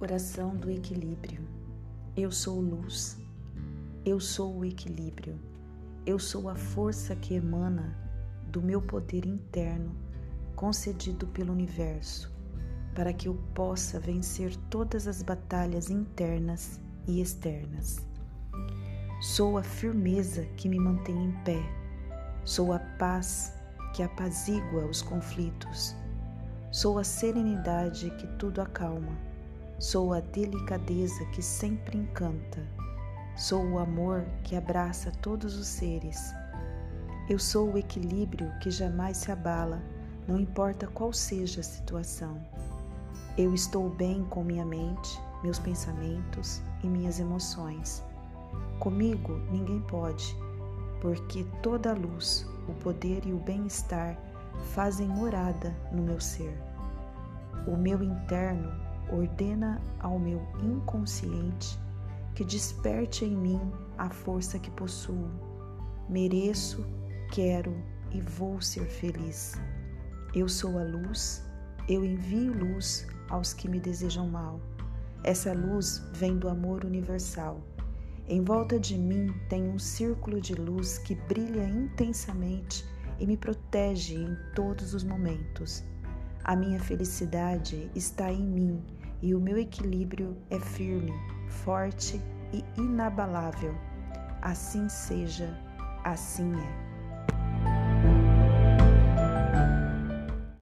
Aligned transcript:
Oração 0.00 0.54
do 0.54 0.70
equilíbrio. 0.70 1.40
Eu 2.14 2.30
sou 2.30 2.60
luz. 2.60 3.18
Eu 4.04 4.20
sou 4.20 4.58
o 4.58 4.64
equilíbrio. 4.64 5.40
Eu 6.04 6.18
sou 6.18 6.50
a 6.50 6.54
força 6.54 7.16
que 7.16 7.34
emana 7.34 7.96
do 8.48 8.60
meu 8.60 8.82
poder 8.82 9.24
interno 9.24 9.96
concedido 10.54 11.26
pelo 11.28 11.52
universo, 11.52 12.30
para 12.94 13.12
que 13.12 13.28
eu 13.28 13.34
possa 13.54 13.98
vencer 13.98 14.54
todas 14.70 15.08
as 15.08 15.22
batalhas 15.22 15.90
internas 15.90 16.78
e 17.08 17.20
externas. 17.20 18.06
Sou 19.20 19.56
a 19.56 19.62
firmeza 19.62 20.44
que 20.56 20.68
me 20.68 20.78
mantém 20.78 21.16
em 21.16 21.32
pé. 21.44 21.62
Sou 22.44 22.72
a 22.72 22.78
paz 22.78 23.54
que 23.94 24.02
apazigua 24.02 24.84
os 24.84 25.00
conflitos. 25.00 25.96
Sou 26.74 26.98
a 26.98 27.04
serenidade 27.04 28.10
que 28.18 28.26
tudo 28.36 28.60
acalma. 28.60 29.16
Sou 29.78 30.12
a 30.12 30.18
delicadeza 30.18 31.24
que 31.26 31.40
sempre 31.40 31.96
encanta. 31.96 32.66
Sou 33.36 33.64
o 33.64 33.78
amor 33.78 34.26
que 34.42 34.56
abraça 34.56 35.12
todos 35.22 35.56
os 35.56 35.68
seres. 35.68 36.34
Eu 37.30 37.38
sou 37.38 37.70
o 37.72 37.78
equilíbrio 37.78 38.50
que 38.58 38.72
jamais 38.72 39.18
se 39.18 39.30
abala, 39.30 39.80
não 40.26 40.36
importa 40.36 40.88
qual 40.88 41.12
seja 41.12 41.60
a 41.60 41.62
situação. 41.62 42.44
Eu 43.38 43.54
estou 43.54 43.88
bem 43.88 44.24
com 44.24 44.42
minha 44.42 44.66
mente, 44.66 45.22
meus 45.44 45.60
pensamentos 45.60 46.60
e 46.82 46.88
minhas 46.88 47.20
emoções. 47.20 48.02
Comigo 48.80 49.34
ninguém 49.48 49.80
pode, 49.82 50.36
porque 51.00 51.46
toda 51.62 51.92
a 51.92 51.94
luz, 51.94 52.44
o 52.66 52.72
poder 52.72 53.24
e 53.24 53.32
o 53.32 53.38
bem-estar 53.38 54.18
fazem 54.72 55.06
morada 55.08 55.74
no 55.92 56.02
meu 56.02 56.20
ser. 56.20 56.56
O 57.66 57.76
meu 57.76 58.02
interno 58.02 58.72
ordena 59.10 59.80
ao 60.00 60.18
meu 60.18 60.40
inconsciente 60.62 61.78
que 62.34 62.44
desperte 62.44 63.24
em 63.24 63.36
mim 63.36 63.60
a 63.96 64.10
força 64.10 64.58
que 64.58 64.70
possuo. 64.70 65.30
Mereço, 66.08 66.84
quero 67.30 67.74
e 68.10 68.20
vou 68.20 68.60
ser 68.60 68.86
feliz. 68.86 69.54
Eu 70.34 70.48
sou 70.48 70.78
a 70.78 70.82
luz, 70.82 71.44
eu 71.88 72.04
envio 72.04 72.52
luz 72.52 73.06
aos 73.28 73.52
que 73.52 73.68
me 73.68 73.78
desejam 73.78 74.28
mal. 74.28 74.60
Essa 75.22 75.52
luz 75.52 76.02
vem 76.12 76.36
do 76.36 76.48
amor 76.48 76.84
universal. 76.84 77.60
Em 78.28 78.42
volta 78.42 78.78
de 78.78 78.98
mim 78.98 79.32
tem 79.48 79.68
um 79.68 79.78
círculo 79.78 80.40
de 80.40 80.54
luz 80.54 80.98
que 80.98 81.14
brilha 81.14 81.64
intensamente 81.64 82.84
e 83.18 83.26
me 83.26 83.36
protege 83.36 84.14
em 84.14 84.36
todos 84.54 84.94
os 84.94 85.04
momentos. 85.04 85.84
A 86.42 86.54
minha 86.54 86.78
felicidade 86.78 87.90
está 87.94 88.30
em 88.30 88.42
mim 88.42 88.82
e 89.22 89.34
o 89.34 89.40
meu 89.40 89.56
equilíbrio 89.56 90.36
é 90.50 90.60
firme, 90.60 91.12
forte 91.48 92.20
e 92.52 92.62
inabalável. 92.76 93.74
Assim 94.42 94.88
seja, 94.88 95.58
assim 96.04 96.52
é. 96.54 96.93